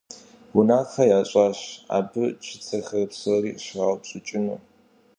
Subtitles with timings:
[0.57, 1.59] Унафэ ящӀащ
[1.97, 4.59] абы чыцэхэр псори щраупщӀыкӀыну.